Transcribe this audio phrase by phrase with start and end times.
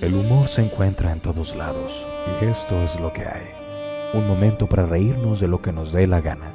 [0.00, 2.06] El humor se encuentra en todos lados
[2.40, 3.50] y esto es lo que hay.
[4.14, 6.52] Un momento para reírnos de lo que nos dé la gana.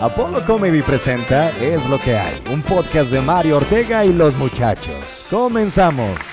[0.00, 5.26] Apollo Comedy presenta Es lo que hay, un podcast de Mario Ortega y los muchachos.
[5.28, 6.31] Comenzamos.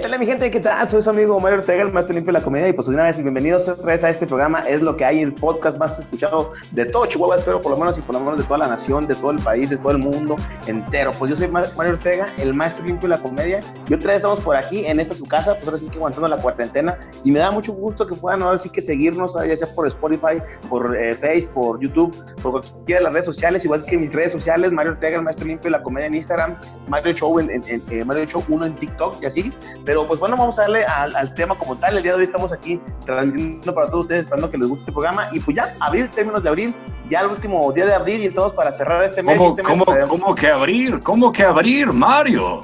[0.00, 0.50] ¿Qué tal mi gente?
[0.50, 0.88] ¿Qué tal?
[0.88, 3.22] Soy su amigo Mario Ortega, el maestro limpio de la comedia y pues una vez
[3.22, 4.60] bienvenidos otra vez a este programa.
[4.60, 7.98] Es lo que hay, el podcast más escuchado de todo Chihuahua, espero por lo menos
[7.98, 9.98] y por lo menos de toda la nación, de todo el país, de todo el
[9.98, 11.10] mundo entero.
[11.18, 13.60] Pues yo soy Mario Ortega, el maestro limpio de la comedia
[13.90, 16.28] y otra vez estamos por aquí en esta su casa, pues ahora sí que aguantando
[16.28, 19.68] la cuarentena y me da mucho gusto que puedan ahora sí que seguirnos, ya sea
[19.74, 20.40] por Spotify,
[20.70, 24.32] por eh, Facebook, por YouTube, por cualquiera de las redes sociales, igual que mis redes
[24.32, 26.56] sociales, Mario Ortega, el maestro limpio de la comedia en Instagram,
[26.88, 29.52] Mario Show en, eh, Mario Show 1 en TikTok y así.
[29.90, 31.96] Pero pues bueno, vamos a darle al, tema como tal.
[31.96, 34.92] El día de hoy estamos aquí transmitiendo para todos ustedes, esperando que les guste este
[34.92, 35.26] programa.
[35.32, 36.74] Y pues ya, abril, términos de abril,
[37.10, 39.36] ya el último día de abril y estamos para cerrar este mes.
[39.36, 41.00] ¿Cómo, este ¿cómo, ¿cómo que abrir?
[41.00, 42.60] ¿Cómo que abrir, Mario?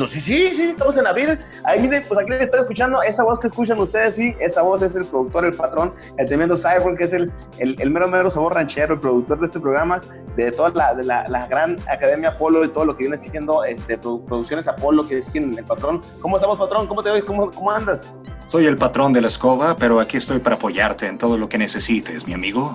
[0.00, 1.38] No, sí, sí, sí, estamos en abril.
[1.62, 4.80] Ahí miren, pues aquí le está escuchando esa voz que escuchan ustedes, sí, esa voz
[4.80, 8.54] es el productor, el patrón, el tremendo Cyborg, que es el, el, mero mero sabor
[8.54, 10.00] ranchero, el productor de este programa,
[10.36, 14.66] de toda la, de gran Academia Apolo y todo lo que viene siendo este, Producciones
[14.68, 16.00] Apolo, que es quien el patrón.
[16.22, 16.86] ¿Cómo estamos, patrón?
[16.86, 17.24] ¿Cómo te ves?
[17.24, 18.14] ¿Cómo, ¿Cómo andas?
[18.48, 21.58] Soy el patrón de la escoba, pero aquí estoy para apoyarte en todo lo que
[21.58, 22.74] necesites, mi amigo.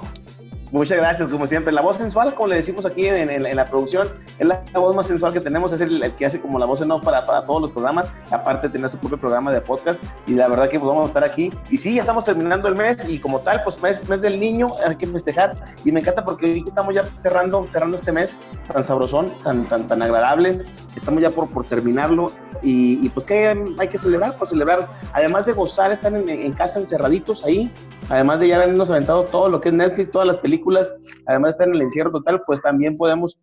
[0.75, 1.71] Muchas gracias, como siempre.
[1.71, 4.93] La voz sensual, como le decimos aquí en, en, en la producción, es la, voz
[4.93, 7.25] más sensual que tenemos, es el, el que hace como la voz en off para,
[7.25, 10.03] para, todos los programas, aparte de tener su propio programa de podcast.
[10.27, 11.49] Y la verdad que pues, vamos a estar aquí.
[11.69, 14.73] Y sí, ya estamos terminando el mes y como tal, pues mes, mes del niño,
[14.85, 15.55] hay que festejar.
[15.85, 18.37] Y me encanta porque hoy estamos ya cerrando, cerrando este mes
[18.73, 20.65] tan sabrosón, tan, tan, tan agradable.
[20.93, 22.33] Estamos ya por, por terminarlo.
[22.61, 26.79] Y, y pues que hay, que celebrar, pues celebrar, además de gozar, estar en, casa
[26.79, 27.71] encerraditos ahí,
[28.09, 30.91] además de ya habernos aventado todo lo que es Netflix, todas las películas
[31.27, 33.39] además de estar en el encierro total, pues también podemos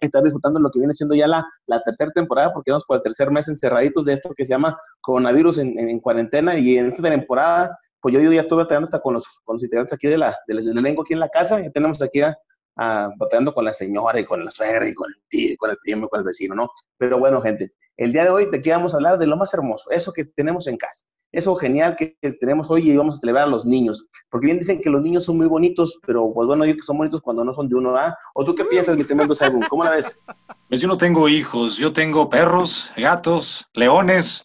[0.00, 3.02] estar disfrutando lo que viene siendo ya la, la tercera temporada, porque vamos por el
[3.02, 6.90] tercer mes encerraditos de esto que se llama coronavirus en, en, en cuarentena y en
[6.90, 10.08] esta temporada, pues yo, yo ya estuve batallando hasta con los, con los integrantes aquí
[10.08, 12.36] de la, del, elenco aquí en la casa, ya tenemos aquí a,
[12.76, 13.10] a,
[13.54, 16.20] con la señora y con la suegra y con el tío, con el primo, con
[16.20, 16.68] el vecino, ¿no?
[16.98, 19.90] Pero bueno, gente, el día de hoy aquí vamos a hablar de lo más hermoso,
[19.90, 23.48] eso que tenemos en casa, eso genial que, tenemos hoy y vamos a celebrar a
[23.48, 26.74] los niños, porque bien dicen que los niños son muy bonitos, pero pues bueno, yo
[26.74, 28.16] que son bonitos cuando no son de uno, ¿ah?
[28.34, 29.64] ¿O tú qué piensas, mi tremendo Simon?
[29.68, 30.18] ¿Cómo la ves?
[30.66, 34.44] Pues yo no tengo hijos, yo tengo perros, gatos, leones,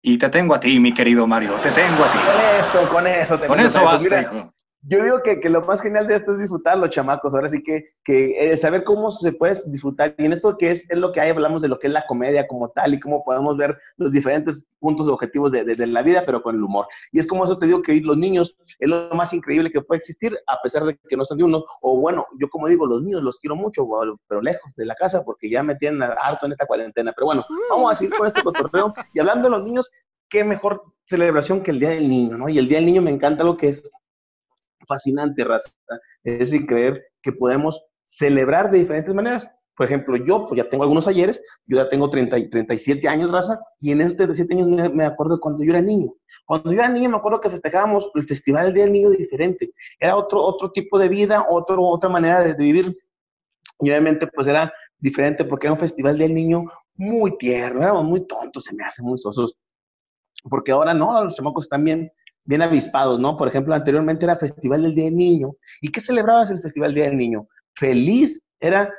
[0.00, 2.18] y te tengo a ti, mi querido Mario, te tengo a ti.
[2.18, 3.46] Con eso, con eso.
[3.46, 4.54] Con eso basta, hijo.
[4.82, 7.34] Yo digo que, que, lo más genial de esto es disfrutar los chamacos.
[7.34, 10.14] Ahora sí que, que el saber cómo se puede disfrutar.
[10.18, 12.06] Y en esto que es, es lo que hay, hablamos de lo que es la
[12.06, 16.02] comedia como tal y cómo podemos ver los diferentes puntos objetivos de, de, de, la
[16.02, 16.86] vida, pero con el humor.
[17.10, 19.98] Y es como eso te digo que los niños es lo más increíble que puede
[19.98, 21.64] existir, a pesar de que no son de uno.
[21.82, 23.84] O bueno, yo como digo, los niños los quiero mucho,
[24.28, 27.12] pero lejos de la casa porque ya me tienen harto en esta cuarentena.
[27.16, 28.94] Pero bueno, vamos a seguir con este cotorreo.
[29.12, 29.90] Y hablando de los niños,
[30.28, 32.48] qué mejor celebración que el Día del Niño, ¿no?
[32.48, 33.90] Y el Día del Niño me encanta lo que es
[34.88, 35.70] fascinante, raza.
[36.24, 39.50] Es decir, creer que podemos celebrar de diferentes maneras.
[39.76, 43.60] Por ejemplo, yo pues ya tengo algunos ayeres, yo ya tengo 30, 37 años, raza,
[43.80, 46.12] y en esos 37 años me, acuerdo cuando yo era niño.
[46.46, 49.70] Cuando yo era niño me acuerdo que festejábamos el Festival del Niño diferente.
[50.00, 52.98] Era otro, otro tipo de vida, otro, otra manera de, vivir.
[53.78, 56.64] Y obviamente pues era diferente porque era un Festival del Niño
[56.96, 59.56] muy tierno, éramos muy tontos, se me hacen muy sosos.
[60.50, 61.84] Porque ahora no, los chamacos están
[62.48, 63.36] bien, avispados, ¿no?
[63.36, 65.52] Por ejemplo, anteriormente era Festival del Día del Niño.
[65.82, 67.46] ¿Y qué celebrabas el Festival del Día del Niño?
[67.76, 68.90] Feliz, era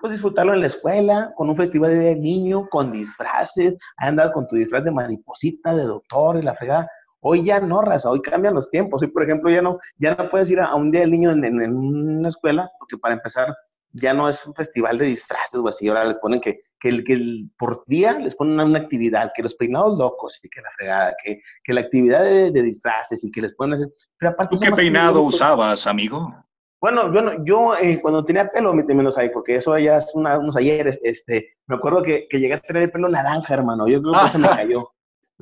[0.00, 4.32] pues disfrutarlo en la escuela, con un festival de Día del Niño, con disfraces, andas
[4.32, 6.90] con tu disfraz de mariposita, de doctor, y la fregada.
[7.20, 9.00] Hoy ya no, raza, hoy cambian los tiempos.
[9.02, 11.44] Hoy, por ejemplo, ya no, ya no puedes ir a, un Día del Niño en,
[11.44, 13.54] en una escuela, porque para empezar,
[13.94, 17.04] ya no es un festival de disfraces o así, ahora les ponen que, que, el,
[17.04, 20.70] que el, por día les ponen una actividad, que los peinados locos y que la
[20.76, 23.88] fregada, que, que la actividad de, de, disfraces y que les ponen hacer...
[24.18, 26.34] Pero aparte, ¿Tú qué peinado usabas, amigo?
[26.80, 30.56] Bueno, bueno yo eh, cuando tenía pelo, menos ahí, porque eso ya es una, unos
[30.56, 34.12] ayeres, este, me acuerdo que, que, llegué a tener el pelo naranja, hermano, yo creo
[34.22, 34.90] que se me cayó.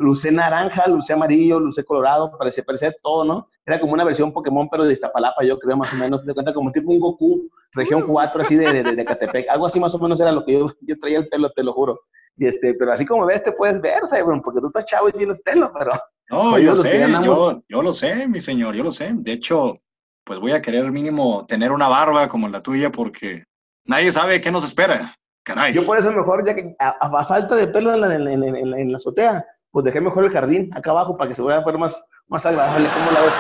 [0.03, 3.49] Lucé naranja, lucé amarillo, lucé colorado, parecía, parecía todo, ¿no?
[3.65, 6.53] Era como una versión Pokémon, pero de Iztapalapa, yo creo, más o menos, se cuenta
[6.53, 9.99] como tipo un Goku, región 4, así de, de, de, Catepec, algo así más o
[9.99, 12.01] menos era lo que yo, yo traía el pelo, te lo juro.
[12.37, 15.13] Y este, pero así como ves, te puedes ver, Cyber, porque tú estás chavo y
[15.13, 15.93] tienes pelo, pero...
[16.31, 19.11] No, yo sé, yo, yo lo sé, mi señor, yo lo sé.
[19.15, 19.75] De hecho,
[20.25, 23.45] pues voy a querer mínimo tener una barba como la tuya porque
[23.85, 25.17] nadie sabe qué nos espera.
[25.45, 25.75] Caray.
[25.75, 28.75] Yo por eso mejor, ya que a, a falta de pelo en la, en, en,
[28.75, 31.79] en la azotea, pues dejé mejor el jardín acá abajo para que se vea ver
[31.79, 32.89] más, más agradable.
[32.95, 33.35] ¿Cómo la ves?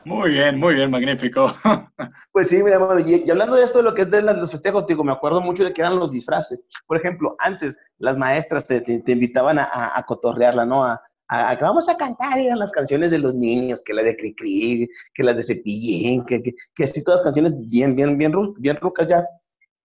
[0.04, 1.52] Muy bien, muy bien, magnífico.
[2.32, 4.86] Pues sí, mira, bueno, y, hablando de esto de lo que es de los festejos,
[4.86, 6.62] digo, me acuerdo mucho de que eran los disfraces.
[6.86, 10.84] Por ejemplo, antes las maestras te, invitaban a, a, cotorrearla, ¿no?
[10.84, 14.16] A, a, que vamos a cantar, eran las canciones de los niños, que la de
[14.16, 18.76] Cricri, que las de Cepillín, que, que, que así todas canciones bien, bien, bien, bien
[18.76, 19.26] rucas ya.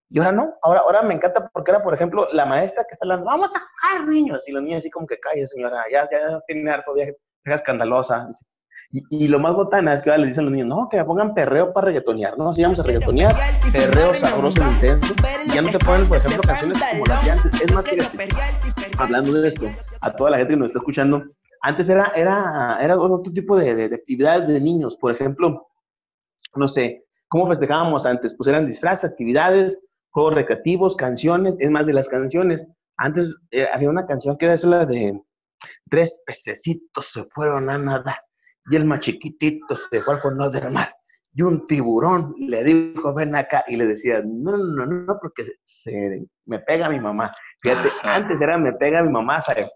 [0.10, 3.06] Y ahora no, ahora, ahora me encanta porque era, por ejemplo, la maestra que está
[3.06, 6.40] hablando, vamos a cantar, niños, y los niños así como que, calle, señora, ya, ya
[6.48, 8.30] tiene harto viaje, escandalosa.
[8.92, 11.34] Y, lo más botana es que ahora les dicen los niños, no, que me pongan
[11.34, 12.54] perreo para reggaetonear, ¿no?
[12.54, 13.34] Si vamos a reggaetonear,
[13.74, 15.14] perreo sabroso e intenso.
[15.46, 17.62] Y ya no te ponen, por ejemplo, canciones como las de antes.
[17.62, 17.98] Es más, que
[18.98, 19.66] hablando de esto,
[20.02, 21.24] a toda la gente que nos está escuchando,
[21.62, 24.96] antes era, era, era otro tipo de, de, actividades de niños.
[24.96, 25.68] Por ejemplo,
[26.56, 28.36] no sé, ¿cómo festejábamos antes?
[28.38, 29.80] Pues eran disfraces, actividades,
[30.16, 31.56] juegos recreativos, canciones.
[31.60, 32.66] Es más, de las canciones.
[32.98, 35.22] Antes eh, había una canción que era esa la de
[35.90, 38.16] tres pececitos se fueron a nadar
[38.70, 40.96] y el más chiquitito se fue al fondo del mar.
[41.34, 45.44] Y un tiburón le dijo, ven acá, y le decía, no, no, no, no, porque
[45.66, 47.36] se, me pega mi mamá.
[47.62, 49.70] Fíjate, antes era me pega mi mamá, ¿sabes?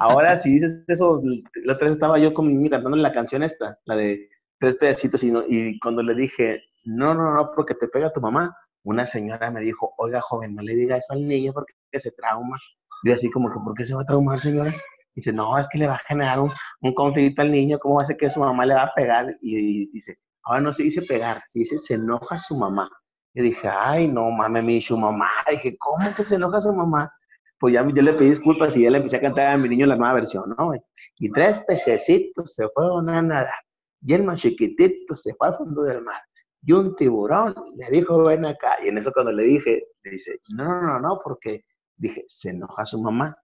[0.00, 1.20] Ahora, si dices eso,
[1.64, 4.26] la otra vez estaba yo con mi cantando la canción esta, la de
[4.58, 8.56] tres pedacitos, y, y cuando le dije, no, no, no, porque te pega tu mamá,
[8.86, 12.56] una señora me dijo, oiga, joven, no le diga eso al niño porque se trauma.
[13.02, 14.72] Y así como que, ¿por qué se va a traumar, señora?
[15.14, 16.52] Dice, no, es que le va a generar un,
[16.82, 19.36] un conflicto al niño, ¿cómo ser que su mamá le va a pegar?
[19.40, 22.88] Y, dice, ahora no se dice pegar, se dice se enoja su mamá.
[23.34, 25.30] Y dije, ay, no mames, mi su mamá.
[25.50, 27.12] Dije, ¿cómo que se enoja su mamá?
[27.58, 29.86] Pues ya yo le pedí disculpas y ya le empecé a cantar a mi niño
[29.86, 30.72] la nueva versión, ¿no?
[31.18, 33.54] Y tres pececitos se fueron a nadar.
[34.02, 36.20] Y el más chiquitito se fue al fondo del mar.
[36.66, 38.74] Y un tiburón le dijo, ven acá.
[38.84, 41.64] Y en eso cuando le dije, le dice, no, no, no, no, porque
[41.96, 43.36] dije, se enoja su mamá.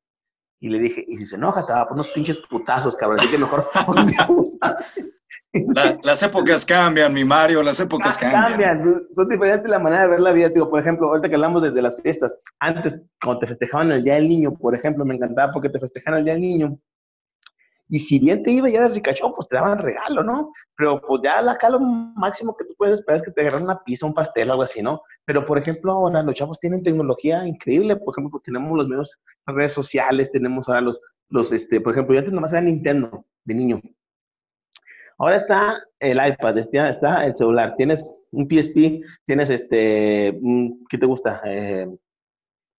[0.58, 3.20] Y le dije, y si se enoja, te va a poner unos pinches putazos, cabrón.
[3.20, 3.64] Así que mejor
[6.02, 8.42] las épocas cambian, mi Mario, las épocas cambian.
[8.42, 10.48] Cambian, son diferentes la manera de ver la vida.
[10.48, 14.14] Digo, por ejemplo, ahorita que hablamos desde las fiestas, antes, cuando te festejaban el Día
[14.14, 16.76] del Niño, por ejemplo, me encantaba porque te festejaban el Día del Niño,
[17.92, 20.50] y si bien te iba y eras ricachón, pues te daban regalo, ¿no?
[20.78, 23.84] Pero pues ya acá lo máximo que tú puedes esperar es que te agarren una
[23.84, 25.02] pizza, un pastel, algo así, ¿no?
[25.26, 27.96] Pero por ejemplo, ahora los chavos tienen tecnología increíble.
[27.96, 32.20] Por ejemplo, tenemos los medios, redes sociales, tenemos ahora los, los, este, por ejemplo, yo
[32.20, 33.82] antes nomás era Nintendo de niño.
[35.18, 40.40] Ahora está el iPad, está el celular, tienes un PSP, tienes este,
[40.88, 41.42] ¿qué te gusta?
[41.44, 41.94] Eh,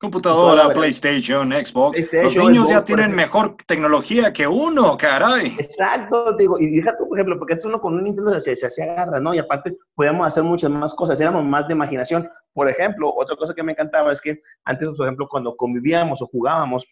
[0.04, 2.12] Computadora, PlayStation, Xbox.
[2.12, 5.56] Los niños ya tienen mejor tecnología que uno, caray.
[5.58, 8.70] Exacto, digo, y deja tú, por ejemplo, porque antes uno con un Nintendo se, se,
[8.70, 9.34] se, agarra, ¿no?
[9.34, 12.30] Y aparte podíamos hacer muchas más cosas, éramos más de imaginación.
[12.52, 16.28] Por ejemplo, otra cosa que me encantaba es que antes, por ejemplo, cuando convivíamos o
[16.28, 16.86] jugábamos,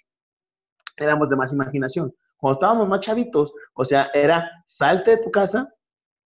[0.95, 2.15] éramos de más imaginación.
[2.37, 5.67] Cuando estábamos más chavitos, o sea, era salte de tu casa,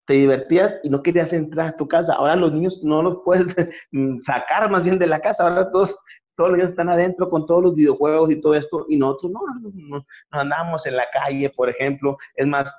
[0.06, 2.14] te divertías y no querías entrar a tu casa.
[2.14, 3.56] Ahora los niños no los puedes
[4.20, 5.48] sacar más bien de la casa.
[5.48, 5.96] Ahora todos
[6.36, 9.40] todos los días están adentro con todos los videojuegos y todo esto, y nosotros no,
[9.72, 12.72] no, andábamos en la calle, por ejemplo, es más,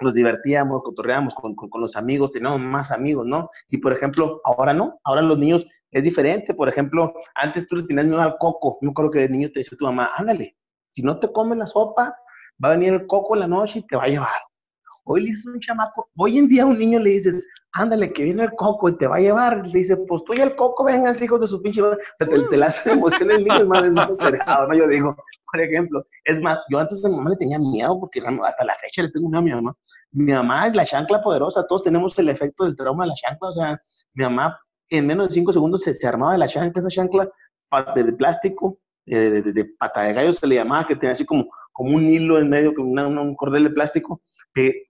[0.00, 3.48] nos divertíamos, cotorreábamos con, los amigos, teníamos más amigos, ¿no?
[3.68, 7.84] Y por ejemplo, ahora no, ahora los niños es diferente, por ejemplo, antes tú le
[7.84, 10.56] tenías miedo al coco, yo creo que de niño te decía tu mamá, ándale,
[10.90, 12.14] si no te comes la sopa,
[12.62, 14.28] va a venir el coco en la noche y te va a llevar.
[15.04, 18.24] Hoy le dices un chamaco, hoy en día a un niño le dices, ándale, que
[18.24, 19.66] viene el coco y te va a llevar.
[19.66, 21.98] Le dice, pues tú y el coco, vengan, hijos de su pinche madre.
[22.18, 24.74] Te, te, la hace emoción el niño, es más, es más ¿no?
[24.74, 25.16] Yo digo,
[25.50, 28.74] por ejemplo, es más, yo antes a mi mamá le tenía miedo, porque hasta la
[28.74, 29.76] fecha le tengo miedo a mi mamá.
[30.12, 33.48] Mi mamá es la chancla poderosa, todos tenemos el efecto del trauma de la chancla,
[33.48, 33.82] o sea,
[34.14, 34.58] mi mamá
[34.90, 37.30] en menos de cinco segundos se, se armaba de la chancla, esa chancla
[37.94, 41.94] de, plástico, de, de, pata de gallo se le llamaba, que tenía así como, como
[41.94, 44.22] un hilo en medio, como un cordel de plástico,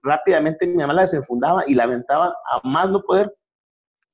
[0.03, 3.33] rápidamente mi mamá la desenfundaba y la aventaba a más no poder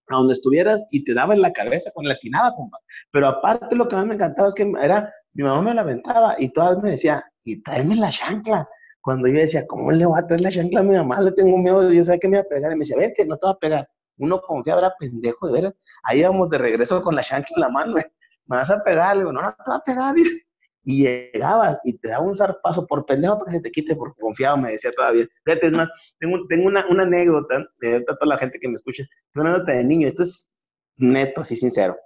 [0.09, 2.79] a donde estuvieras y te daba en la cabeza con la tinada, compa.
[3.11, 6.37] Pero aparte lo que más me encantaba es que era, mi mamá me la aventaba
[6.39, 8.69] y todas me decía, y tráeme la chancla.
[9.01, 11.21] Cuando yo decía, ¿cómo le voy a traer la chancla a mi mamá?
[11.21, 12.73] Le tengo miedo de Dios, ¿sabe que me va a pegar?
[12.73, 13.89] Y me decía, ven que no te va a pegar.
[14.19, 15.77] Uno confía, era pendejo, de ver.
[16.05, 17.95] Ahí íbamos de regreso con la chancla en la mano,
[18.47, 20.15] me vas a pegar, le digo, no, no te va a pegar.
[20.85, 24.57] llegabas y te daba un zarpazo por pendejo para que se te quite, porque confiado,
[24.57, 25.27] me decía todavía.
[25.45, 29.05] Fíjate, es más, tengo, tengo una, una anécdota, de toda la gente que me escucha,
[29.35, 30.49] una anécdota de niño, esto es
[30.97, 31.97] neto, así sincero.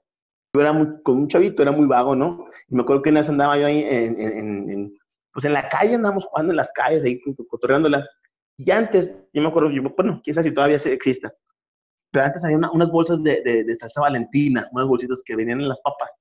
[0.54, 2.46] Yo era muy, con un chavito, era muy vago, ¿no?
[2.68, 4.98] Y me acuerdo que una vez andaba yo ahí en, en, en,
[5.32, 8.06] pues en la calle, andábamos jugando en las calles, ahí cotorreándola.
[8.56, 11.32] Y antes, yo me acuerdo, yo, bueno, quizás si todavía exista,
[12.10, 15.68] pero antes había unas bolsas de, de, de salsa valentina, unas bolsitas que venían en
[15.68, 16.12] las papas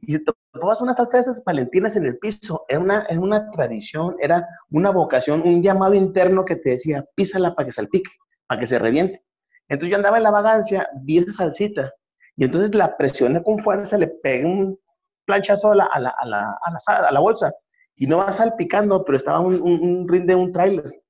[0.00, 2.64] y te tomabas una salsa de esas palentinas en el piso.
[2.68, 7.54] Era una, era una tradición, era una vocación, un llamado interno que te decía, písala
[7.54, 8.10] para que salpique.
[8.46, 9.22] para que se reviente.
[9.68, 11.92] Entonces yo andaba en la vagancia, vi esa salsita,
[12.36, 14.78] y entonces la presioné con fuerza, le pegué un
[15.26, 17.52] planchazo a la, a la, a la, a la, bolsa,
[17.94, 21.02] y no va salpicando, pero estaba un, un, ring de un tráiler.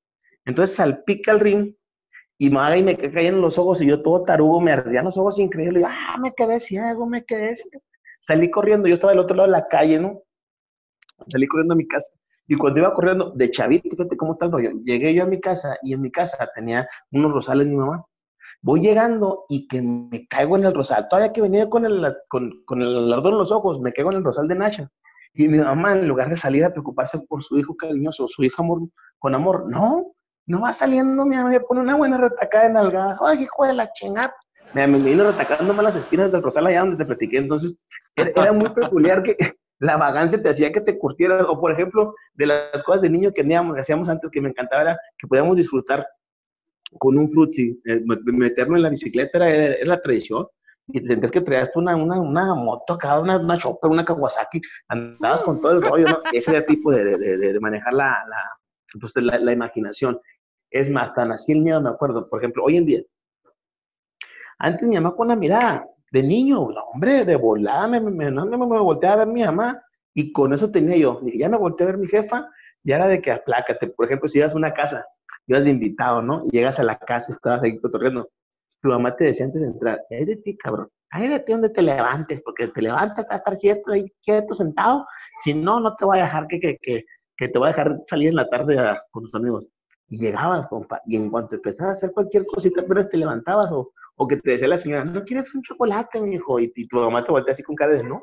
[0.44, 1.74] Entonces salpica el ring,
[2.38, 5.86] y me, caían los ojos, y yo todo tarugo, me ardían los ojos increíbles, y
[5.86, 7.82] ah, me quedé ciego, me quedé ciego.
[8.20, 10.22] Salí corriendo, yo estaba del otro lado de la calle, ¿no?
[11.26, 12.10] Salí corriendo a mi casa.
[12.46, 15.38] Y cuando iba corriendo, de chavito, fíjate cómo está el rollo, llegué yo a mi
[15.40, 18.04] casa y en mi casa tenía unos rosales mi mamá.
[18.62, 21.06] Voy llegando y que me caigo en el rosal.
[21.08, 24.18] Todavía que venía con el, con, con el ardor en los ojos, me caigo en
[24.18, 24.90] el rosal de Nacha.
[25.34, 28.62] Y mi mamá, en lugar de salir a preocuparse por su hijo cariñoso, su hija
[28.62, 30.12] amor, con amor, no,
[30.46, 33.16] no va saliendo, mi mamá me pone una buena retacada en alga.
[33.20, 34.34] Ay, hijo de la chingada.
[34.74, 37.38] Me, me vino retacándome las espinas del rosal allá donde te platiqué.
[37.38, 37.78] Entonces,
[38.14, 39.36] era, muy peculiar que
[39.78, 41.46] la vagancia te hacía que te curtieras.
[41.48, 44.50] O, por ejemplo, de las cosas de niño que, teníamos, que hacíamos antes que me
[44.50, 46.06] encantaba era que podíamos disfrutar
[46.98, 50.46] con un frutzi, eh, meterme en la bicicleta era, la tradición.
[50.90, 54.58] Y te sentías que traías una, una, una moto acá, una, una Chopper, una Kawasaki,
[54.88, 56.18] andabas con todo el rollo, ¿no?
[56.32, 58.42] Ese era el tipo de, de, de, manejar la, la,
[58.98, 60.18] pues, la, la, imaginación.
[60.70, 62.26] Es más, tan así el miedo, me acuerdo.
[62.30, 63.02] Por ejemplo, hoy en día,
[64.58, 68.56] antes mi mamá con la mirada de niño, hombre, de volada, me, me, me, me
[68.56, 69.82] volteaba a ver mi mamá
[70.14, 71.20] y con eso tenía yo.
[71.22, 72.48] ya me volteé a ver mi jefa,
[72.82, 73.88] ya era de que aplácate.
[73.88, 75.04] Por ejemplo, si ibas a una casa
[75.48, 76.44] ibas de invitado, ¿no?
[76.46, 78.28] Llegas a la casa, estabas ahí cotorreando.
[78.82, 81.70] Tu mamá te decía antes de entrar, ay de ti, cabrón, ay de ti donde
[81.70, 83.54] te levantes, porque te levantas a estar
[83.92, 85.06] ahí quieto, sentado,
[85.42, 87.04] si no, no te voy a dejar que, que, que,
[87.36, 88.76] que te voy a dejar salir en la tarde
[89.10, 89.66] con tus amigos.
[90.08, 93.92] Y llegabas, compa, y en cuanto empezabas a hacer cualquier cosita, pero te levantabas, o,
[94.18, 97.24] o que te decía la señora, no quieres un chocolate, mi hijo, y, tu mamá
[97.24, 98.20] te voltea así con cara de no,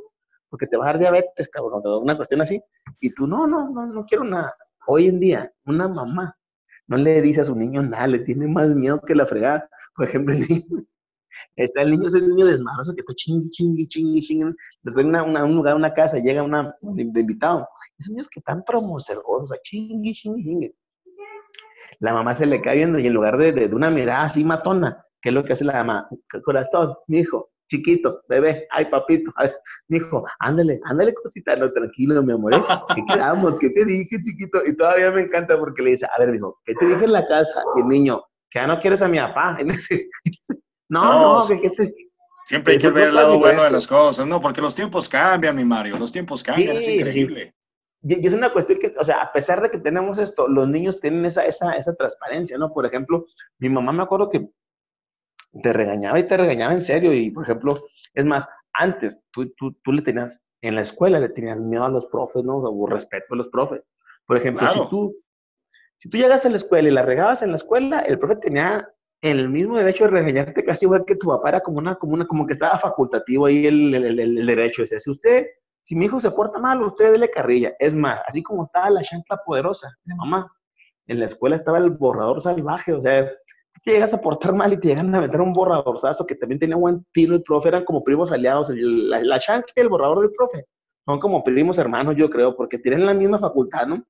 [0.49, 2.61] porque te va a dar diabetes, cabrón, una cuestión así,
[2.99, 4.53] y tú, no, no, no, no quiero nada.
[4.87, 6.37] Hoy en día, una mamá
[6.87, 9.69] no le dice a su niño nada, le tiene más miedo que la fregada.
[9.95, 10.65] Por ejemplo, el niño,
[11.55, 15.45] está el niño, ese niño desmadroso que está chingui, chingui, chingui, chingui, le trae una,
[15.45, 17.67] un lugar, una casa, llega una, de, invitado.
[17.97, 20.75] Esos niños que están promocergosos, sea, chingui, chingui, chingui.
[21.99, 25.04] La mamá se le cae viendo y en lugar de, de una mirada así matona,
[25.25, 26.07] ¿qué es lo que hace la mamá?
[26.43, 29.49] Corazón, mi hijo, chiquito, bebé, ay papito, ay,
[29.89, 32.63] hijo, ándale, ándale cosita, no, tranquilo, mi amor, ¿eh?
[32.93, 33.55] ¿qué quedamos?
[33.59, 34.63] ¿Qué te dije, chiquito?
[34.63, 37.25] Y todavía me encanta porque le dice, a ver, hijo, ¿qué te dije en la
[37.25, 37.63] casa?
[37.75, 39.57] Y el niño, que ya no quieres a mi papá.
[40.89, 41.95] no, no, que, te...
[42.45, 45.55] Siempre hay que ver el lado bueno de las cosas, no, porque los tiempos cambian,
[45.55, 47.55] mi Mario, los tiempos cambian, es increíble.
[48.03, 51.01] Y, es una cuestión que, o sea, a pesar de que tenemos esto, los niños
[51.01, 52.71] tienen esa, esa, esa transparencia, ¿no?
[52.71, 53.25] Por ejemplo,
[53.57, 54.47] mi mamá me acuerdo que
[55.61, 57.13] te regañaba y te regañaba en serio.
[57.13, 57.75] Y, por ejemplo,
[58.13, 61.89] es más, antes tú, tú, tú le tenías, en la escuela le tenías miedo a
[61.89, 62.57] los profes, ¿no?
[62.57, 63.81] O respeto a los profes.
[64.25, 65.15] Por ejemplo, si, tú,
[65.97, 68.87] si tú llegas a la escuela y la regabas en la escuela, el profe tenía
[69.21, 72.27] el mismo derecho de regañarte casi igual que tu papá, era como una, como una,
[72.27, 74.81] como que estaba facultativo ahí el, el, el, derecho.
[74.81, 75.47] Decía, si usted,
[75.81, 77.73] si mi hijo se porta mal, usted dele carrilla.
[77.79, 80.51] Es más, así como estaba la chancla poderosa de mamá,
[81.07, 83.29] en la escuela estaba el borrador salvaje, o sea,
[83.91, 87.05] llegas a portar mal y te llegan a meter un borradorzazo que también tenía buen
[87.11, 90.65] tiro el profe, eran como primos aliados, la, la y el borrador del profe,
[91.05, 94.03] son como primos hermanos, yo creo, porque tienen la misma facultad, ¿no?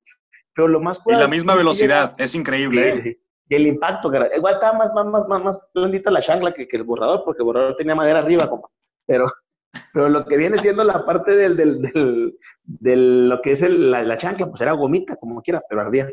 [0.54, 1.02] Pero lo más...
[1.06, 2.88] Y la misma velocidad, es increíble.
[2.88, 3.20] ¿eh?
[3.48, 6.82] Y el impacto, igual estaba más, más, más, más blandita la chancla que, que, el
[6.82, 8.70] borrador, porque el borrador tenía madera arriba, como,
[9.06, 9.26] pero,
[9.92, 14.16] pero lo que viene siendo la parte del, del, del, lo que es la, la
[14.16, 16.10] chancla, pues era gomita, como quiera, pero ardía.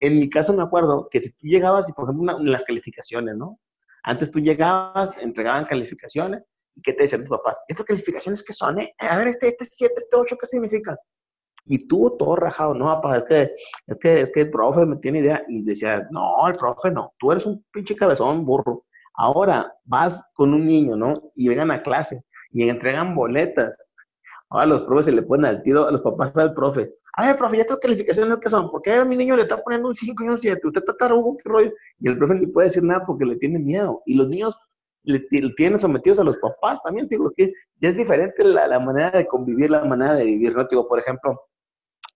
[0.00, 3.58] En mi caso me acuerdo que si tú llegabas y, por ejemplo, las calificaciones, ¿no?
[4.02, 6.42] Antes tú llegabas, entregaban calificaciones,
[6.74, 7.62] ¿y qué te decían tus papás?
[7.68, 8.94] ¿Estas calificaciones qué son, eh?
[8.98, 10.96] A ver, este, este 7, este 8, ¿qué significa?
[11.64, 13.54] Y tú todo rajado, no, papá, es que,
[13.86, 15.42] es que, es que el profe me tiene idea.
[15.48, 18.84] Y decía, no, el profe no, tú eres un pinche cabezón burro.
[19.14, 21.14] Ahora vas con un niño, ¿no?
[21.34, 23.76] Y vengan a clase y entregan boletas.
[24.50, 26.92] Ahora los profes se le ponen al tiro a los papás al profe.
[27.18, 28.70] A ver, profe, ¿ya estas calificaciones qué son?
[28.70, 30.60] ¿Por qué a mi niño le está poniendo un 5 y un 7?
[30.66, 31.72] Usted está tarugo, qué rollo.
[31.98, 34.02] Y el profe le puede decir nada porque le tiene miedo.
[34.04, 34.58] Y los niños
[35.06, 35.20] le,
[35.56, 39.70] tienen sometidos a los papás también, digo, que ya es diferente la, manera de convivir,
[39.70, 40.64] la manera de vivir, ¿no?
[40.64, 41.40] Digo, por ejemplo,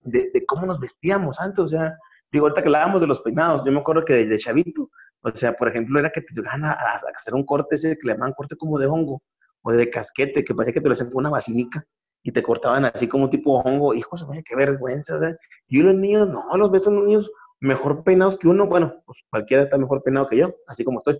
[0.01, 1.97] de, cómo nos vestíamos antes, o sea,
[2.31, 4.89] digo, ahorita que hablábamos de los peinados, yo me acuerdo que desde chavito,
[5.21, 6.73] o sea, por ejemplo, era que te llegaban a,
[7.15, 9.23] hacer un corte ese que le llamaban corte como de hongo,
[9.63, 11.85] o de casquete, que parecía que te lo hacían con una basinica,
[12.23, 15.37] y te cortaban así como tipo hongo, hijos, oye, qué vergüenza, ¿sabes?
[15.67, 19.63] Y los niños, no, los ves son niños mejor peinados que uno, bueno, pues cualquiera
[19.63, 21.19] está mejor peinado que yo, así como estoy.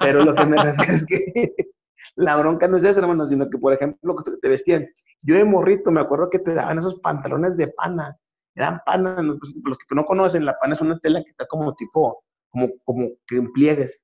[0.00, 1.54] Pero lo que me refiero es que
[2.16, 4.88] la bronca no es esa, hermano, sino que, por ejemplo, que te vestían.
[5.22, 8.16] Yo de morrito me acuerdo que te daban esos pantalones de pana.
[8.54, 11.74] Eran pana, pues, los que no conocen, la pana es una tela que está como
[11.74, 14.02] tipo, como, como que en pliegues.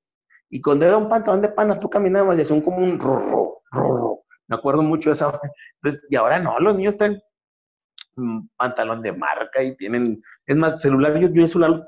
[0.49, 3.61] Y cuando era un pantalón de pana, tú caminabas y hacía un como un rorro,
[3.71, 4.22] rorro.
[4.53, 5.39] Me acuerdo mucho de esa.
[5.81, 7.19] Entonces, y ahora no, los niños traen
[8.15, 11.87] un pantalón de marca y tienen, es más, celular, yo, yo celular,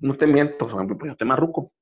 [0.00, 1.72] no te miento, por ejemplo, pues yo te marruco.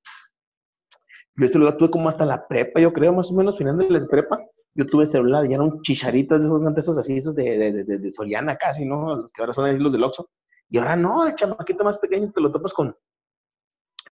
[1.35, 3.91] Yo ese celular tuve como hasta la prepa, yo creo, más o menos, final de
[3.91, 4.39] la prepa.
[4.75, 7.99] Yo tuve celular y era un chicharito de esos, esos así, esos de, de, de,
[7.99, 9.17] de, Soriana casi, ¿no?
[9.17, 10.31] Los que ahora son los del Oxxo.
[10.69, 12.95] Y ahora no, el chamaquito más pequeño te lo topas con,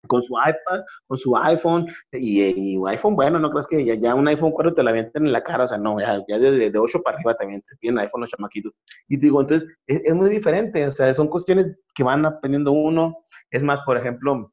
[0.08, 4.50] con su iPad, con su iPhone, y, iPhone, bueno, no crees que ya, un iPhone
[4.50, 7.02] 4 te la avienten en la cara, o sea, no, ya, ya de, de 8
[7.02, 8.72] para arriba también te piden iPhone los chamaquitos.
[9.06, 13.18] Y digo, entonces, es, muy diferente, o sea, son cuestiones que van aprendiendo uno.
[13.50, 14.52] Es más, por ejemplo,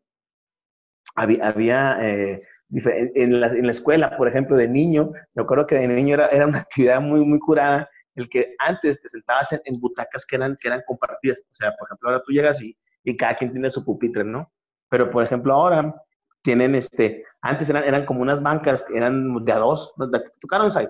[1.16, 5.76] había, había eh, en, la, en, la, escuela, por ejemplo, de niño, me acuerdo que
[5.76, 9.62] de niño era, era una actividad muy, muy curada, el que antes te sentabas en,
[9.66, 11.44] en, butacas que eran, que eran compartidas.
[11.52, 14.52] O sea, por ejemplo, ahora tú llegas y, y cada quien tiene su pupitre, ¿no?
[14.90, 15.96] Pero, por ejemplo, ahora
[16.42, 19.94] tienen, este, antes eran, eran como unas bancas, que eran de a dos.
[20.12, 20.88] ¿Te tocaron, Sai?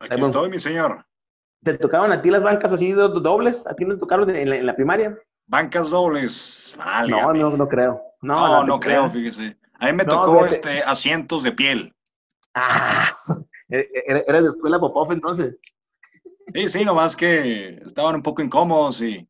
[0.00, 1.04] Aquí estoy, mi señor.
[1.62, 3.66] ¿Te tocaban a ti las bancas así dobles?
[3.66, 5.18] ¿A ti no te tocaron en la, en la primaria?
[5.46, 6.76] Bancas dobles.
[7.08, 8.02] No, no, no creo.
[8.22, 9.56] No, no, no creo, fíjese.
[9.74, 11.94] A mí me tocó este, asientos de piel.
[12.54, 13.10] Ah,
[13.68, 15.56] era de escuela Popov entonces.
[16.54, 19.28] Sí, sí, nomás que estaban un poco incómodos y,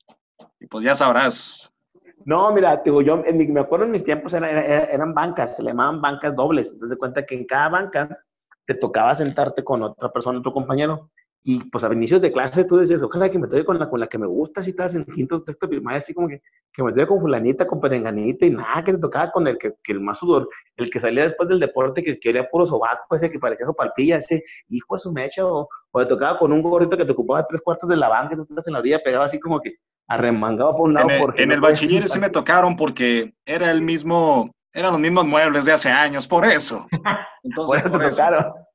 [0.61, 1.73] y pues ya sabrás.
[2.27, 5.71] No, mira, digo, yo en, me acuerdo en mis tiempos eran, eran bancas, se le
[5.71, 6.73] llamaban bancas dobles.
[6.73, 8.19] Entonces, de cuenta que en cada banca
[8.67, 11.09] te tocaba sentarte con otra persona, otro compañero.
[11.49, 14.01] Y pues a inicios de clase tú decías, ojalá que me toque con la, con
[14.01, 16.91] la que me gusta, si estás en quinto, sexto, primaria, así como que, que me
[16.91, 20.01] toque con fulanita, con perenganita, y nada, que te tocaba con el que, que, el
[20.01, 23.65] más sudor, el que salía después del deporte, que quería puro sobaco, ese que parecía
[23.65, 27.05] su palpilla, ese hijo de su mecha, o, o te tocaba con un gorrito que
[27.05, 29.39] te ocupaba tres cuartos de la banca, y tú estás en la orilla pegado así
[29.39, 29.77] como que
[30.09, 31.11] arremangado por un lado.
[31.11, 34.91] En el, porque en no el bachiller sí me tocaron porque era el mismo, eran
[34.91, 36.89] los mismos muebles de hace años, por eso.
[37.47, 38.17] Por Entonces, por te eso.
[38.17, 38.66] tocaron.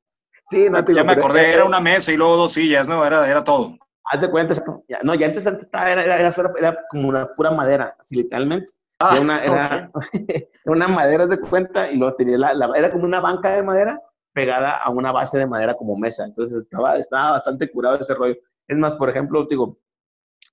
[0.52, 3.02] Sí, no te Ya me acordé, era una mesa y luego dos sillas, ¿no?
[3.06, 3.78] Era, era todo.
[4.04, 4.54] Haz de cuenta,
[5.02, 6.28] no, ya antes, antes era, era,
[6.58, 8.70] era, como una pura madera, así literalmente.
[8.98, 9.90] Ah, Era una, era, era
[10.66, 13.62] una madera, haz de cuenta, y luego tenía la, la- era como una banca de
[13.62, 13.98] madera
[14.34, 16.26] pegada a una base de madera como mesa.
[16.26, 18.34] Entonces estaba, estaba bastante curado ese rollo.
[18.68, 19.78] Es más, por ejemplo, digo,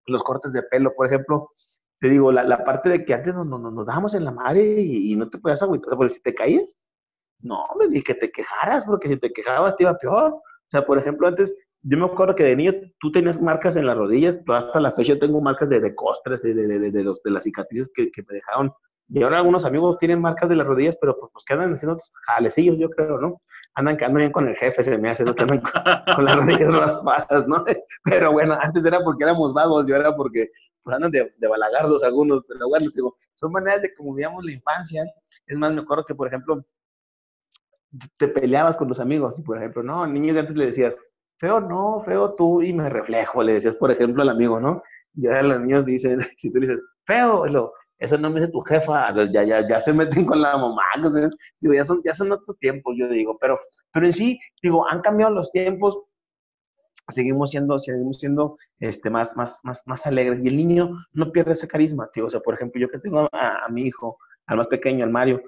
[0.06, 1.50] los cortes de pelo, por ejemplo,
[2.00, 4.64] te digo, la, la parte de que antes nos, nos, nos dábamos en la madre
[4.82, 6.78] y, y no te podías agüitar, porque si te caías,
[7.42, 10.34] no, hombre, ni que te quejaras, porque si te quejabas te iba peor.
[10.34, 13.86] O sea, por ejemplo, antes, yo me acuerdo que de niño tú tenías marcas en
[13.86, 17.04] las rodillas, pero hasta la fecha yo tengo marcas de, de costres, de, de, de,
[17.04, 18.72] los, de las cicatrices que, que me dejaron.
[19.12, 22.00] Y ahora algunos amigos tienen marcas de las rodillas, pero pues, pues que andan haciendo
[22.28, 23.42] jalecillos, yo creo, ¿no?
[23.74, 26.72] Andan que andan bien con el jefe, se me hace eso, que con las rodillas
[26.72, 27.64] raspadas, ¿no?
[28.04, 30.50] Pero bueno, antes era porque éramos vagos, yo era porque
[30.84, 34.52] pues andan de, de balagardos algunos, pero bueno, digo, son maneras de cómo vivíamos la
[34.54, 35.04] infancia.
[35.48, 36.64] Es más, me acuerdo que, por ejemplo,
[38.18, 40.98] te peleabas con los amigos y, por ejemplo, no, niños de antes le decías,
[41.38, 44.84] feo no, feo tú, y me reflejo, le decías, por ejemplo, al amigo, ¿no?
[45.16, 48.52] Y ahora los niños dicen, si tú le dices, feo, lo, eso no me dice
[48.52, 52.02] tu jefa, ya, ya, ya se meten con la mamá, o sea, digo, ya son,
[52.04, 53.60] ya son otros tiempos, yo digo, pero,
[53.92, 56.00] pero en sí, digo, han cambiado los tiempos,
[57.10, 61.54] seguimos siendo, seguimos siendo este, más, más, más, más alegres, y el niño no pierde
[61.54, 64.58] ese carisma, tío, o sea, por ejemplo, yo que tengo a, a mi hijo, al
[64.58, 65.42] más pequeño, al Mario,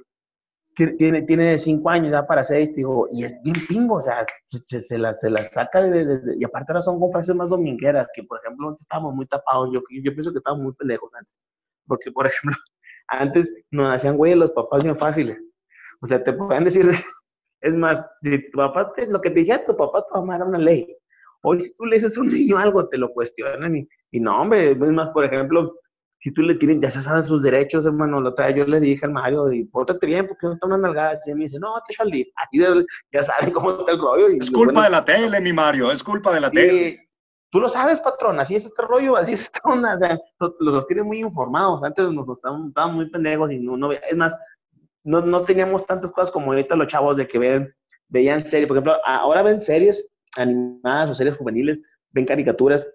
[0.76, 4.60] tiene, tiene cinco años, ya para seis, digo, y es bien pingo, o sea, se,
[4.60, 7.50] se, se la, se la saca de, de, de, y aparte ahora son conferencias más
[7.50, 11.12] domingueras, que por ejemplo antes estábamos muy tapados, yo, yo pienso que estábamos muy pendejos
[11.14, 11.36] antes,
[11.88, 12.58] porque por ejemplo,
[13.08, 15.38] antes nos hacían güey los papás bien fáciles,
[16.02, 16.86] o sea, te podían decir,
[17.62, 20.58] es más, tu papá, te, lo que te dijera tu papá, tu mamá era una
[20.58, 20.96] ley,
[21.44, 24.42] hoy si tú le dices a un niño algo, te lo cuestionan, y, y no,
[24.42, 25.76] hombre, es más, por ejemplo,
[26.22, 28.22] si tú le tienes, ya se saben sus derechos, hermano.
[28.22, 30.78] La otra vez yo le dije al Mario, y pórtate bien, porque no está una
[30.78, 31.18] nalgada.
[31.26, 32.26] Y me dice, no, te echo al día.
[32.36, 34.30] Así de, ya saben cómo está el rollo.
[34.30, 37.10] Y Es culpa bueno, de la tele, mi Mario, es culpa de la tele.
[37.50, 39.96] Tú lo sabes, patrón, así es este rollo, así es esta onda.
[39.96, 41.84] O sea, los, los tienen muy informados.
[41.84, 44.36] Antes nos, nos estaban, estaban, muy pendejos y no, no, es más,
[45.04, 47.74] no, no teníamos tantas cosas como ahorita los chavos de que ven,
[48.10, 48.68] veían series.
[48.68, 50.08] Por ejemplo, ahora ven series
[50.38, 51.82] animadas o series juveniles,
[52.12, 52.88] ven caricaturas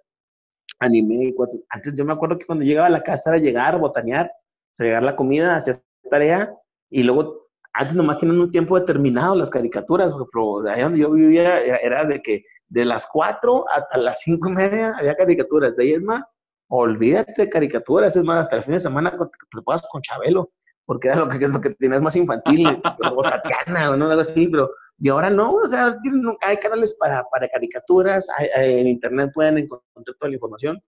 [0.78, 1.34] anime.
[1.70, 4.86] Antes yo me acuerdo que cuando llegaba a la casa era llegar, botanear, o sea,
[4.86, 6.52] llegar la comida, hacías tarea
[6.90, 10.14] y luego antes nomás tienen un tiempo determinado las caricaturas.
[10.14, 14.48] Ejemplo, allá donde yo vivía era, era, de que de las 4 hasta las 5
[14.48, 15.76] y media había caricaturas.
[15.76, 16.24] De ahí es más,
[16.68, 20.50] olvídate de caricaturas, es más, hasta el fin de semana te puedas con Chabelo,
[20.84, 22.66] porque era lo que, lo que tienes más infantil,
[23.14, 25.98] o Tatiana, o no, algo así, pero y ahora no, o sea,
[26.40, 30.82] hay canales para, para caricaturas, en internet pueden encontrar toda la información.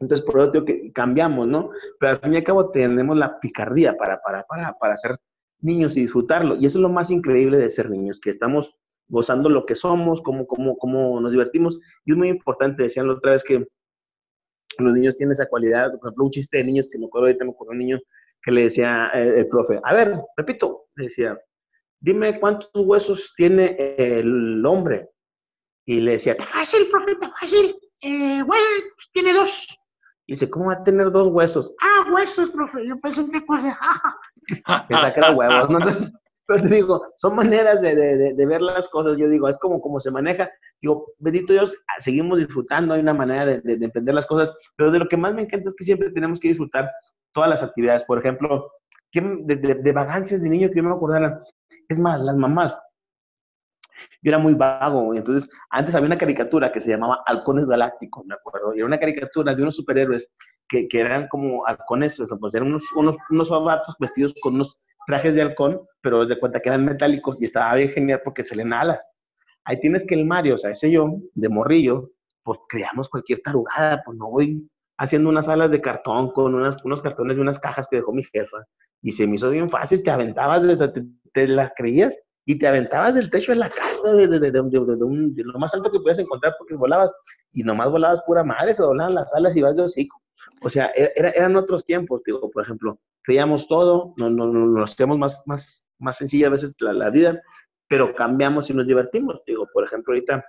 [0.00, 1.70] Entonces, por eso digo que cambiamos, ¿no?
[1.98, 5.18] Pero al fin y al cabo tenemos la picardía para, para, para, para hacer
[5.60, 6.56] niños y disfrutarlo.
[6.56, 8.74] Y eso es lo más increíble de ser niños, que estamos
[9.08, 11.80] gozando lo que somos, cómo, cómo, cómo nos divertimos.
[12.04, 13.66] Y es muy importante, decían la otra vez que
[14.78, 17.44] los niños tienen esa cualidad, por ejemplo, un chiste de niños que me acuerdo ahorita,
[17.44, 17.98] me acuerdo un niño
[18.42, 21.36] que le decía eh, el profe, a ver, repito, le decía,
[22.00, 25.08] dime cuántos huesos tiene el hombre.
[25.86, 27.76] Y le decía, fácil, profe, fácil.
[28.00, 29.66] Eh, bueno, pues tiene dos.
[30.26, 31.74] Y dice, ¿cómo va a tener dos huesos?
[31.80, 32.86] Ah, huesos, profe.
[32.86, 33.78] Yo pensé que cosa.
[34.88, 35.78] Pensaba que era huevos, ¿no?
[36.46, 37.94] pero te digo, son maneras de,
[38.34, 39.18] de, ver las cosas.
[39.18, 40.50] Yo digo, es como, como se maneja.
[40.80, 44.98] Digo, bendito Dios, seguimos disfrutando, hay una manera de, de, entender las cosas, pero de
[44.98, 46.90] lo que más me encanta es que siempre tenemos que disfrutar
[47.32, 48.04] todas las actividades.
[48.04, 48.70] Por ejemplo,
[49.12, 51.38] de, vagancias de niño que yo me acordara.
[51.88, 52.78] Es más, las mamás.
[54.22, 58.34] Yo era muy vago, entonces antes había una caricatura que se llamaba Halcones Galácticos, me
[58.34, 60.28] acuerdo, y era una caricatura de unos superhéroes
[60.68, 63.50] que, que eran como halcones, o sea, pues eran unos, unos, unos
[63.98, 67.88] vestidos con unos trajes de halcón, pero de cuenta que eran metálicos y estaba bien
[67.90, 69.00] genial porque se leen alas.
[69.64, 72.10] Ahí tienes que el Mario, o sea, ese yo, de morrillo,
[72.42, 77.00] pues creamos cualquier tarugada, pues no voy haciendo unas alas de cartón con unas, unos
[77.00, 78.58] cartones de unas cajas que dejó mi jefa.
[79.00, 83.14] Y se me hizo bien fácil, te aventabas, te, te las creías y te aventabas
[83.14, 87.12] del techo de la casa, de, de, lo más alto que podías encontrar porque volabas
[87.52, 90.20] y nomás volabas pura madre, se doblaban las alas y vas de hocico.
[90.62, 94.66] O sea, e, era, eran otros tiempos, digo, por ejemplo, creíamos todo, no, no, no,
[94.66, 97.40] nos hacíamos más, más, más sencilla a veces la, la vida,
[97.86, 100.44] pero cambiamos y nos divertimos, digo, por ejemplo, ahorita.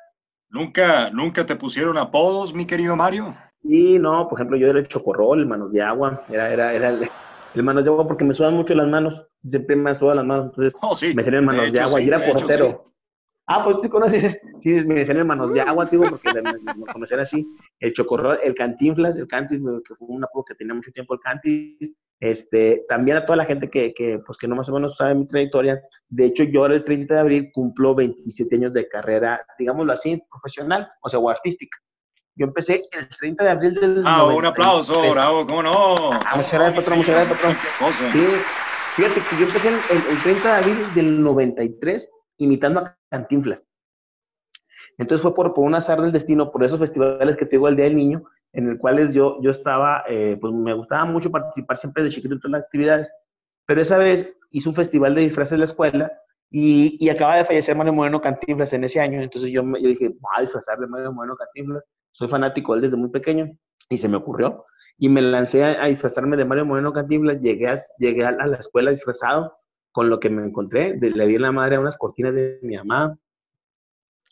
[0.51, 3.35] ¿Nunca, nunca te pusieron apodos, mi querido Mario?
[3.61, 6.89] Sí, no, por ejemplo, yo era el chocorrol, el manos de agua, era, era, era
[6.89, 7.09] el,
[7.55, 10.45] el manos de agua porque me sudan mucho las manos, siempre me sudan las manos,
[10.47, 11.13] entonces oh, sí.
[11.13, 12.65] me salían manos de, de agua y era portero.
[12.65, 12.89] Hecho, sí.
[13.51, 17.21] Ah, pues tú conoces, sí, me decían hermanos de agua, tío, porque me, me conocían
[17.21, 17.47] así.
[17.79, 21.19] El chocorrol, el cantinflas, el cantis, que fue un apodo que tenía mucho tiempo el
[21.19, 21.91] cantis.
[22.19, 25.15] Este, también a toda la gente que, que, pues, que no más o menos sabe
[25.15, 25.81] mi trayectoria.
[26.09, 30.21] De hecho, yo ahora el 30 de abril cumplo 27 años de carrera, digámoslo así,
[30.29, 31.79] profesional, o sea, o artística.
[32.39, 34.03] Yo empecé el 30 de abril del.
[34.05, 34.37] Ah, 93.
[34.37, 36.13] un aplauso, bravo, ¿cómo no?
[36.13, 37.57] Ah, muchas gracias, patrón, muchas gracias, patrón.
[38.13, 38.25] Sí,
[38.95, 39.75] fíjate que yo empecé el,
[40.09, 43.65] el 30 de abril del 93 imitando a Cantinflas.
[44.97, 47.85] Entonces fue por, por un azar del destino, por esos festivales que tengo el Día
[47.85, 48.23] del Niño,
[48.53, 52.35] en el cuales yo, yo estaba, eh, pues me gustaba mucho participar siempre de chiquito
[52.35, 53.11] en todas las actividades,
[53.65, 56.11] pero esa vez hice un festival de disfraces en la escuela
[56.49, 60.07] y, y acaba de fallecer Mario Moreno Cantinflas en ese año, entonces yo, yo dije,
[60.07, 63.57] voy a disfrazar de Mario Moreno Cantinflas, soy fanático de él desde muy pequeño
[63.89, 64.65] y se me ocurrió
[64.97, 68.57] y me lancé a, a disfrazarme de Mario Moreno Cantinflas, llegué, a, llegué a la
[68.57, 69.57] escuela disfrazado
[69.91, 72.59] con lo que me encontré, de, le di en la madre a unas cortinas de
[72.61, 73.17] mi mamá,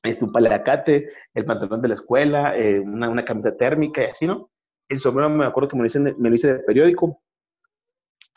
[0.03, 4.27] este, un paliacate, el pantalón de la escuela, eh, una, una camisa térmica y así,
[4.27, 4.51] ¿no?
[4.89, 7.21] El sombrero me acuerdo que me lo hice, me lo hice de periódico.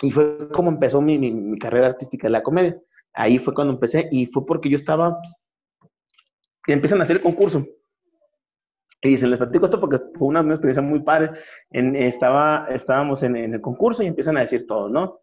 [0.03, 2.81] Y fue como empezó mi, mi, mi, carrera artística de la comedia.
[3.13, 5.19] Ahí fue cuando empecé y fue porque yo estaba...
[6.67, 7.65] Empiezan a hacer el concurso.
[9.03, 11.31] Y se les platico esto porque fue una, una experiencia muy padre.
[11.71, 15.21] En, estaba, estábamos en, en, el concurso y empiezan a decir todo, ¿no?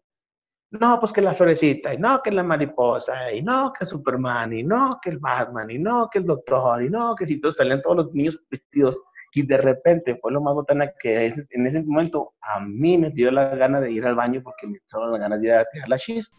[0.70, 4.62] No, pues que la florecita, y no que la mariposa, y no que Superman, y
[4.62, 7.80] no que el Batman, y no que el doctor, y no que si todos salían
[7.80, 9.02] todos los niños vestidos.
[9.32, 13.30] Y de repente fue lo más botana que en ese momento a mí me dio
[13.30, 15.88] la gana de ir al baño porque me entraron las ganas de ir a tirar
[15.88, 16.30] la chis.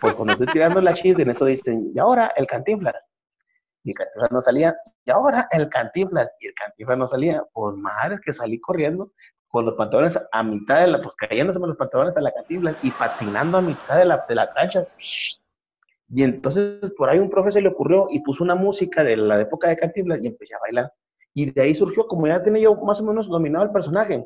[0.00, 3.11] Porque cuando estoy tirando la chis, en eso dicen, y ahora el cantinflas.
[3.84, 6.32] Y el cantinflas no salía, y ahora el cantinflas.
[6.40, 7.44] Y el cantinflas no salía.
[7.52, 9.12] Pues madre, que salí corriendo
[9.48, 12.90] con los pantalones a mitad de la, pues cayéndose los pantalones a la cantinflas y
[12.90, 14.86] patinando a mitad de la, de la cancha.
[16.08, 19.40] Y entonces por ahí un profe se le ocurrió y puso una música de la
[19.40, 20.92] época de cantinflas y empecé a bailar.
[21.34, 24.24] Y de ahí surgió, como ya tenía yo más o menos dominado el personaje,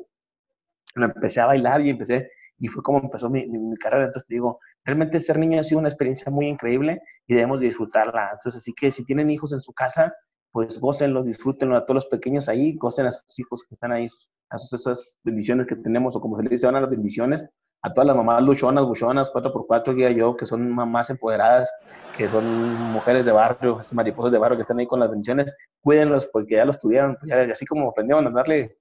[0.95, 4.05] empecé a bailar y empecé, y fue como empezó mi, mi, mi carrera.
[4.05, 8.31] Entonces digo, realmente ser niño ha sido una experiencia muy increíble y debemos disfrutarla.
[8.33, 10.13] Entonces, así que si tienen hijos en su casa,
[10.51, 14.07] pues gócenlo, disfrútenlo a todos los pequeños ahí, gocen a sus hijos que están ahí,
[14.49, 17.45] a sus, esas bendiciones que tenemos, o como se les dice, van a las bendiciones,
[17.83, 21.71] a todas las mamás luchonas, buchonas, 4x4, guía yo, que son mamás empoderadas,
[22.17, 26.25] que son mujeres de barrio, mariposas de barrio que están ahí con las bendiciones, cuídenlos
[26.25, 28.77] porque ya los tuvieron, ya, así como aprendieron a darle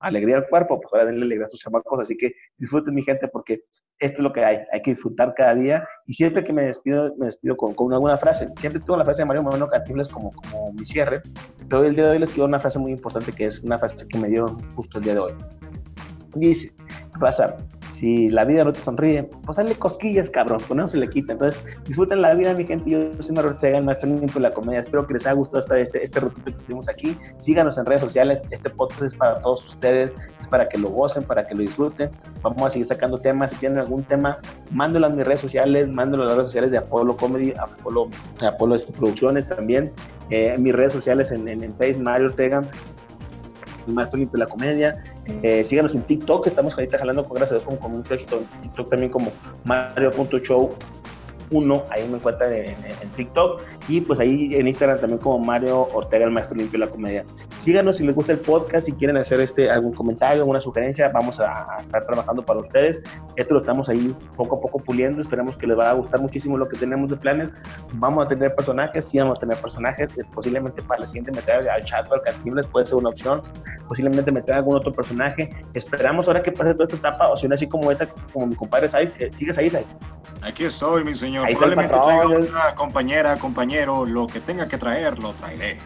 [0.00, 3.28] alegría al cuerpo, pues ahora denle alegría a sus chamacos, así que disfruten mi gente
[3.28, 3.62] porque
[3.98, 7.14] esto es lo que hay, hay que disfrutar cada día y siempre que me despido,
[7.16, 10.30] me despido con, con alguna frase, siempre tengo la frase de Mario Moreno Cantinflas como,
[10.32, 11.22] como mi cierre,
[11.68, 14.06] pero el día de hoy les quiero una frase muy importante que es una frase
[14.06, 15.32] que me dio justo el día de hoy.
[16.34, 16.72] Dice,
[17.18, 17.56] raza,
[17.96, 21.32] si la vida no te sonríe, pues dale cosquillas, cabrón, con eso se le quita.
[21.32, 22.90] Entonces, disfruten la vida, mi gente.
[22.90, 24.80] Yo soy Mario Ortega, el maestro de la comedia.
[24.80, 27.16] Espero que les haya gustado este, este, este ratito que estuvimos aquí.
[27.38, 28.42] Síganos en redes sociales.
[28.50, 32.10] Este podcast es para todos ustedes, es para que lo gocen, para que lo disfruten.
[32.42, 33.52] Vamos a seguir sacando temas.
[33.52, 34.40] Si tienen algún tema,
[34.72, 38.10] mándenlo a mis redes sociales, mándenlo a las redes sociales de Apolo Comedy, Apolo,
[38.42, 39.90] Apolo este, Producciones también.
[40.28, 42.62] Eh, mis redes sociales en, en, en Facebook, Mario Ortega
[43.86, 45.02] el maestro limpio de la comedia.
[45.42, 48.90] Eh, síganos en TikTok, estamos ahorita jalando con gracias Dios con, mucho éxito en TikTok
[48.90, 49.32] también como
[49.64, 50.70] Mario.show
[51.50, 55.88] uno, ahí me encuentran en, en, TikTok y pues ahí en Instagram también como Mario
[55.94, 57.24] Ortega, el maestro limpio de la comedia.
[57.58, 61.40] Síganos si les gusta el podcast, si quieren hacer este algún comentario, alguna sugerencia, vamos
[61.40, 63.00] a, a, estar trabajando para ustedes.
[63.36, 66.58] Esto lo estamos ahí poco a poco puliendo, esperamos que les va a gustar muchísimo
[66.58, 67.50] lo que tenemos de planes.
[67.94, 71.68] Vamos a tener personajes, sí vamos a tener personajes, eh, posiblemente para la siguiente meter
[71.68, 73.42] al chat o al cantibles puede ser una opción,
[73.88, 75.50] posiblemente meter algún otro personaje.
[75.74, 78.56] Esperamos ahora que pase toda esta etapa, o si no así como esta, como mi
[78.56, 79.84] compadre Said, eh, sigues ahí, Said.
[80.42, 81.46] Aquí estoy, mi señor.
[81.46, 85.78] Ahí Probablemente traiga una compañera, compañero, lo que tenga que traer, lo traeré.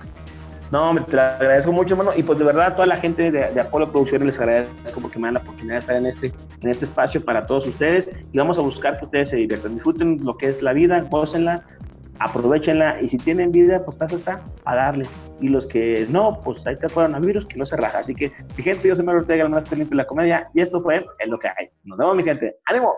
[0.71, 2.13] No, te lo agradezco mucho, hermano.
[2.17, 5.19] Y pues de verdad, a toda la gente de, de Apolo Producciones les agradezco porque
[5.19, 6.33] me dan la oportunidad de estar en este,
[6.63, 8.09] en este espacio para todos ustedes.
[8.33, 9.75] Y vamos a buscar que ustedes se diviertan.
[9.75, 11.65] Disfruten lo que es la vida, gócenla,
[12.21, 13.01] aprovechenla.
[13.03, 15.07] Y si tienen vida, pues paso está, a darle.
[15.41, 17.99] Y los que no, pues ahí está el coronavirus, que no se raja.
[17.99, 20.49] Así que, mi gente, yo soy Mario Ortega, el más limpio la comedia.
[20.55, 21.71] Y esto fue Es lo que hay.
[21.85, 22.57] Nos vemos, mi gente.
[22.67, 22.95] ¡Ánimo!